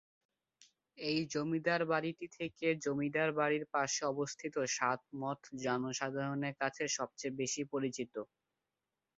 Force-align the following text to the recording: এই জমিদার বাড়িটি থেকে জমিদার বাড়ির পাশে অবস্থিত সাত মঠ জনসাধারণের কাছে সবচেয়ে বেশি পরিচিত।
এই 0.97 1.19
জমিদার 1.33 1.81
বাড়িটি 1.91 2.27
থেকে 2.37 2.67
জমিদার 2.83 3.29
বাড়ির 3.39 3.65
পাশে 3.73 4.01
অবস্থিত 4.13 4.55
সাত 4.77 4.99
মঠ 5.21 5.39
জনসাধারণের 5.63 6.55
কাছে 6.61 6.83
সবচেয়ে 6.97 7.37
বেশি 7.41 7.61
পরিচিত। 7.73 8.13